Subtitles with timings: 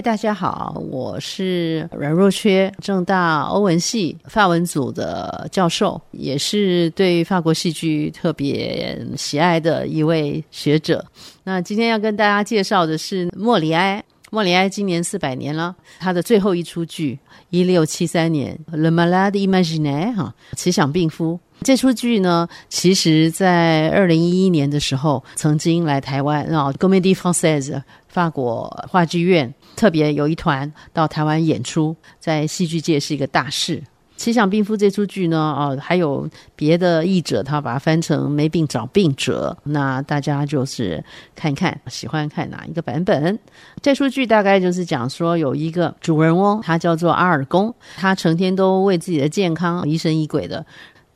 [0.00, 11.04] 大家好，我是阮若缺，正大欧文系法文组的教授，也是对法国戏剧特别喜爱的一位学者。
[11.42, 14.02] 那今天要跟大家介绍的是莫里埃。
[14.30, 17.18] 莫里埃今年四百年了，他的最后一出剧，
[17.48, 21.40] 一六七三年《Le Malade Imaginaire》哈，奇想病夫。
[21.62, 33.76] 这出剧呢，其实在二零一一年的时候，曾经来台湾啊，Comédie Française 法国话剧院特别有一团到台湾演出，在戏剧界是一个大事。
[34.20, 39.56] 《奇想病夫》这出剧呢，哦，还有别的译者，他把它翻成《没病找病者》。
[39.70, 41.04] 那大家就是
[41.36, 43.38] 看看，喜欢看哪一个版本？
[43.80, 50.66] 这出剧大概就是讲说，有一个主人翁，他叫做阿尔公，他成天都为自己的健康疑神疑鬼的。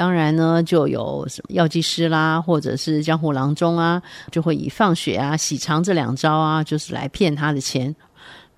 [0.00, 4.00] 当然呢，就有什么药剂师啦，或者是江湖郎中啊，
[4.32, 7.94] 就会以放血啊、洗肠这两招啊，就是来骗他的钱。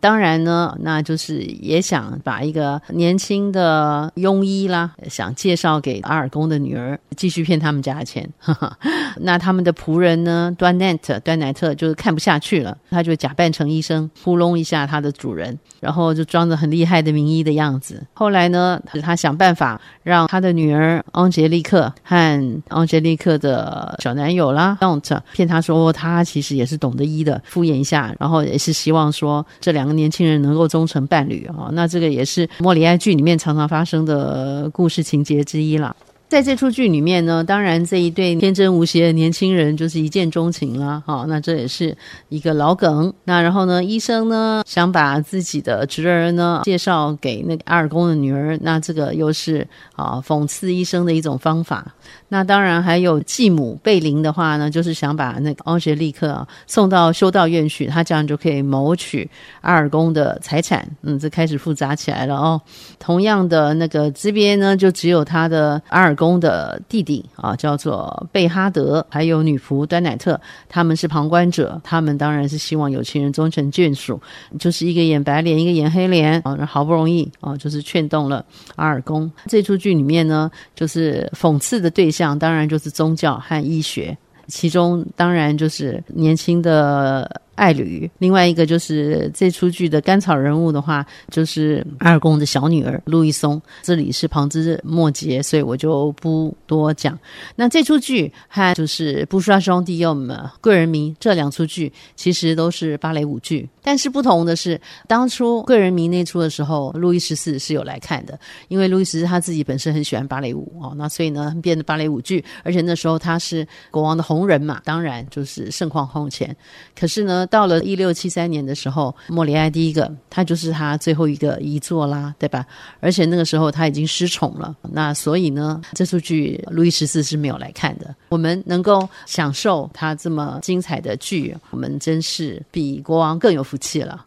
[0.00, 8.28] 当然呢，那就是也想把一个年轻的庸医啦，想介绍给阿尔公的女儿，继续骗他们家的钱。
[9.20, 18.02] 那他们的仆人呢，端奈特，端奈特就是看不下去了，他就假扮成医生，糊弄一下他的主人，然后就装着很厉害的名医的样子。
[18.14, 35.94] 后来呢，他想办法让他的女儿昂杰利克和昂杰利克的小男友啦，Don't 骗他说他其实也是懂得医的，敷衍一下，然后也是希望说这两年轻人能够终成伴侣啊，那这个也是莫里哀剧里面常常发生的故事情节之一了。
[36.30, 41.94] 在这出剧里面呢，当然这一对天真无邪的年轻人就是一见钟情了，哈，那这也是
[42.28, 43.12] 一个老梗。
[43.24, 51.84] 那然后呢，医生呢想把自己的侄儿呢介绍给那个阿尔公的女儿，那这个又是啊讽刺医生的一种方法。
[52.28, 59.28] 那当然还有继母贝林的话呢，就是想把那个奥杰利克送到修道院去，他这样就可以谋取
[59.62, 60.88] 阿尔公的财产。
[61.02, 62.62] 嗯，这开始复杂起来了哦。
[63.00, 66.16] 同样的那个这边呢，就只有他的阿尔。
[66.20, 70.38] 公的弟弟啊，叫做贝哈德，还有女仆端乃特，
[70.68, 71.80] 他们是旁观者。
[71.82, 74.20] 他们当然是希望有情人终成眷属，
[74.58, 76.54] 就是一个演白脸，一个演黑脸啊。
[76.66, 78.44] 好不容易啊，就是劝动了
[78.76, 79.32] 阿尔公。
[79.46, 84.14] 这出剧里面呢，就是讽刺的对象，当然就是宗教和医学，
[84.46, 87.40] 其中当然就是年轻的。
[87.60, 93.60] 爱侣，另外一个就是这出剧的甘草人物的话，就是阿尔公的小女儿路易松。
[93.82, 97.18] 这里是旁枝末节，所以我就不多讲。
[97.56, 103.68] 那这出剧和就是不刷兄弟要么贵人迷这两出剧，其实都是芭蕾舞剧。
[103.82, 116.56] 但是不同的是，当初个人迷那出的时候，路易十四是有来看的，因为路易十四他自己本身很喜欢芭蕾舞哦，那所以呢变的芭蕾舞剧，而且那时候他是国王的红人嘛，当然就是盛况空前。
[116.98, 117.40] 可是呢。
[117.50, 122.64] 到了 一六七三年的时候，莫里埃第一个，他就是他最后一个遗作啦，对吧？
[123.00, 128.14] 而且那个时候他已经失宠了，那所以呢，这出剧路易十四是没有来看的。
[128.28, 134.25] 我们能够享受他这么精彩的剧，我们真是比国王更有 福气了。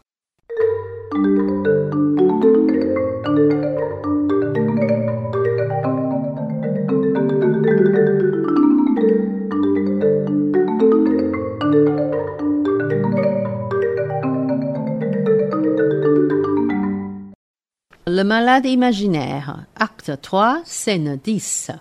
[18.11, 21.71] Le malade imaginaire, acte 3, scène 10.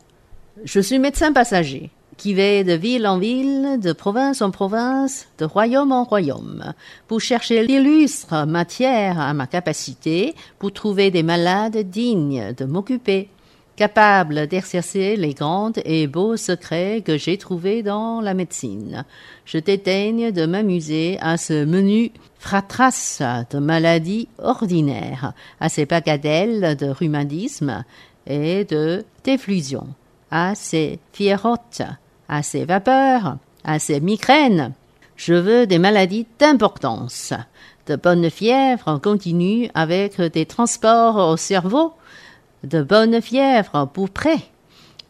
[0.64, 5.45] Je suis médecin passager, qui vais de ville en ville, de province en province, de
[5.45, 6.73] royaume en royaume,
[7.07, 13.29] pour chercher l'illustre matière à ma capacité, pour trouver des malades dignes de m'occuper,
[13.75, 19.05] capables d'exercer les grands et beaux secrets que j'ai trouvés dans la médecine.
[19.45, 26.87] Je dédaigne de m'amuser à ce menu fratras de maladies ordinaires, à ces bagatelles de
[26.87, 27.83] rhumatisme
[28.27, 29.87] et de déflusion,
[30.29, 31.81] à ces fiérotes,
[32.33, 34.73] à ces vapeurs, à ces migraines.
[35.15, 37.31] Je veux des maladies d'importance,
[37.85, 41.93] de bonnes fièvres continues avec des transports au cerveau,
[42.63, 44.39] de bonnes fièvres pour près,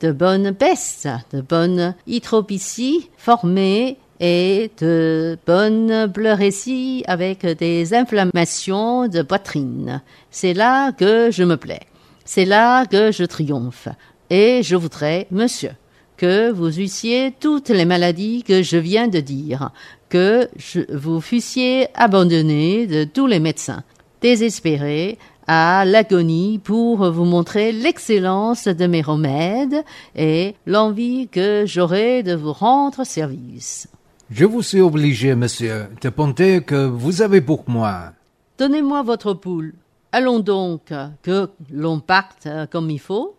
[0.02, 9.22] de bonnes pestes, de bonnes hydropicies formées et de bonnes pleurésies avec des inflammations de
[9.22, 10.02] poitrine.
[10.30, 11.84] C'est là que je me plais.
[12.26, 13.88] C'est là que je triomphe.
[14.30, 15.72] Et je voudrais, monsieur,
[16.18, 19.72] que vous eussiez toutes les maladies que je viens de dire,
[20.10, 23.84] que je, vous fussiez abandonné de tous les médecins,
[24.22, 25.18] désespéré
[25.48, 29.84] à l'agonie pour vous montrer l'excellence de mes remèdes
[30.16, 33.88] et l'envie que j'aurai de vous rendre service.
[34.30, 38.14] Je vous suis obligé, monsieur, de penser que vous avez pour moi
[38.58, 39.74] Donnez-moi votre poule.
[40.12, 40.94] Allons donc,
[41.24, 43.36] que l'on parte comme il faut.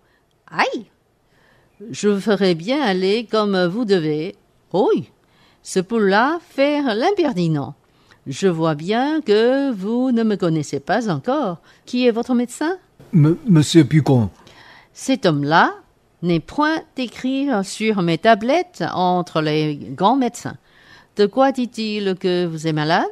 [0.50, 0.86] Aïe
[1.90, 4.34] Je ferai bien aller comme vous devez.
[4.72, 5.10] Oui,
[5.62, 7.74] ce poule-là faire l'impertinent.
[8.26, 11.58] Je vois bien que vous ne me connaissez pas encore.
[11.84, 12.78] Qui est votre médecin?
[13.12, 14.30] M- Monsieur Pugon,
[14.92, 15.74] Cet homme-là
[16.22, 20.56] n'est point écrit sur mes tablettes entre les grands médecins.
[21.16, 23.04] De quoi dit-il que vous êtes malade?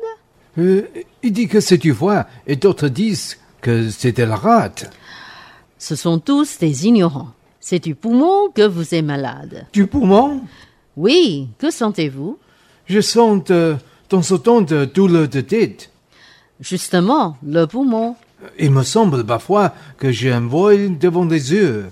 [0.58, 0.82] Euh,
[1.22, 4.90] il dit que c'est du foie et d'autres disent que c'était la rate.
[5.78, 7.32] Ce sont tous des ignorants.
[7.64, 9.66] C'est du poumon que vous êtes malade.
[9.72, 10.40] Du poumon
[10.96, 12.36] Oui, que sentez-vous?
[12.86, 13.76] Je sens de
[14.08, 15.92] temps en temps de douleur de tête.
[16.58, 18.16] Justement, le poumon.
[18.58, 21.86] Il me semble parfois que j'ai un voile devant les yeux.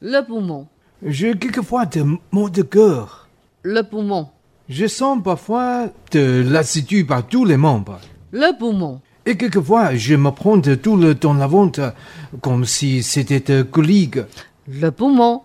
[0.00, 0.66] Le poumon.
[1.04, 3.28] J'ai quelquefois des maux de cœur.
[3.64, 4.28] Le poumon.
[4.70, 8.00] Je sens parfois de lassitude par tous les membres.
[8.30, 9.02] Le poumon.
[9.26, 11.92] Et quelquefois, je me prends de douleur dans la ventre,
[12.40, 14.18] comme si c'était colique.
[14.68, 15.42] Le poumon.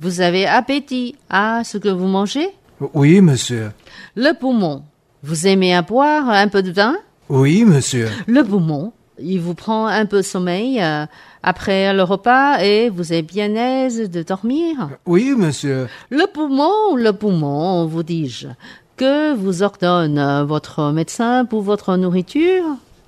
[0.00, 2.48] Vous avez appétit à ce que vous mangez?
[2.94, 3.72] Oui, monsieur.
[4.16, 4.82] Le poumon.
[5.22, 6.96] Vous aimez à boire un peu de vin?
[7.28, 8.08] Oui, monsieur.
[8.26, 8.92] Le poumon.
[9.22, 11.04] Il vous prend un peu sommeil euh,
[11.42, 14.88] après le repas et vous êtes bien aise de dormir?
[15.04, 15.88] Oui, monsieur.
[16.08, 18.48] Le poumon, le poumon, vous dis-je.
[18.96, 22.64] Que vous ordonne votre médecin pour votre nourriture?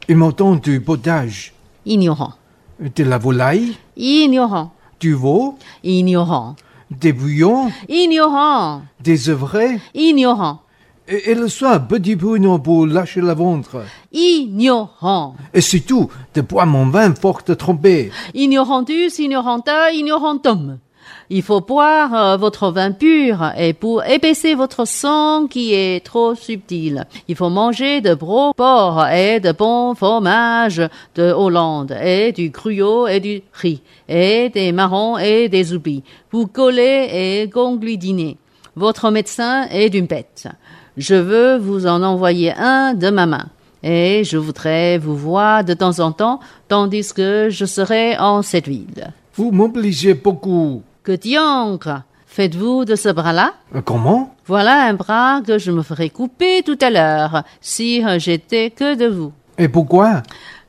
[0.09, 1.55] Il m'entend du potage,
[1.87, 2.35] Ignorant.
[2.81, 4.73] de la volaille, Ignorant.
[5.03, 6.55] Du veau, Ignorant.
[6.91, 8.83] des bouillons, Ignorant.
[9.03, 10.61] des œuvrets, Ignorant.
[11.09, 13.83] et, et le soir, petit pruneau pour lâcher la ventre.
[14.13, 15.35] Ignorant.
[15.53, 18.13] Et surtout, de boire mon vin fort trempé.
[18.33, 20.79] Ignorantus, ignoranta, ignorantum.
[21.31, 26.35] Il faut boire euh, votre vin pur et pour épaisser votre sang qui est trop
[26.35, 27.07] subtil.
[27.29, 30.83] Il faut manger de gros porc et de bons fromages
[31.15, 36.51] de Hollande et du cruau et du riz et des marrons et des oublis pour
[36.53, 38.37] coller et conglutiner.
[38.77, 40.49] Votre médecin est d'une bête.
[40.97, 43.49] Je veux vous en envoyer un de ma main.
[43.83, 48.69] Et je voudrais vous voir de temps en temps, tandis que je serai en cette
[48.69, 49.13] ville.
[49.35, 50.83] Vous m'obligez beaucoup.
[51.03, 53.55] Que diantre Faites-vous de ce bras-là?
[53.75, 54.35] Euh, Comment?
[54.47, 59.07] Voilà un bras que je me ferais couper tout à l'heure, si j'étais que de
[59.07, 59.33] vous.
[59.59, 60.23] Et pourquoi?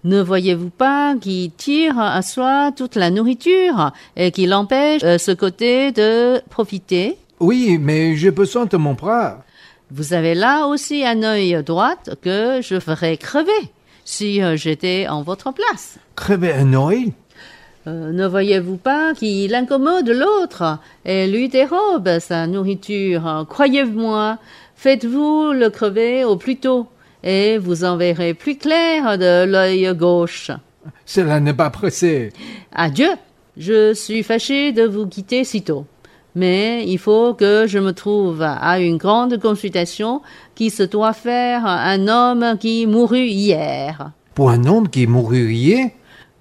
[0.04, 5.32] Ne voyez-vous pas qu'il tire à soi toute la nourriture et qu'il empêche euh, ce
[5.32, 7.18] côté de profiter?
[7.40, 9.44] Oui, mais j'ai besoin de mon bras.
[9.92, 13.52] Vous avez là aussi un œil droit que je ferais crever
[14.04, 15.98] si euh, j'étais en votre place.
[16.16, 17.14] Crever un oeil
[17.86, 23.46] Euh, ne voyez-vous pas qu'il incommode l'autre et lui dérobe sa nourriture?
[23.50, 24.38] Croyez-moi,
[24.76, 26.88] faites-vous le crever au plus tôt
[27.24, 30.52] et vous en verrez plus clair de l'œil gauche.
[31.06, 32.32] Cela n'est pas pressé.
[32.74, 33.12] Adieu.
[33.56, 35.86] Je suis fâché de vous quitter si tôt.
[36.36, 40.22] Mais il faut que je me trouve à une grande consultation
[40.56, 44.12] qui se doit faire un homme qui mourut hier.
[44.34, 45.92] Pour un homme qui mourut hier?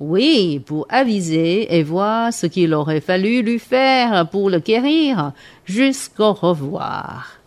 [0.05, 5.31] Oui, pour aviser et voir ce qu'il aurait fallu lui faire pour le guérir.
[5.65, 7.39] Jusqu'au revoir.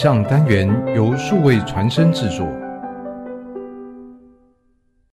[0.00, 2.67] 上单元由数位传声制作。